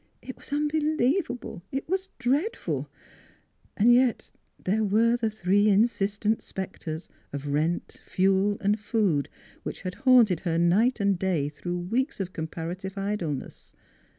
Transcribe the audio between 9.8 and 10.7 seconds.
had haunted her